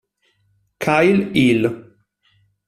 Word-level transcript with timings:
Kyle 0.79 1.29
Hill 1.37 1.61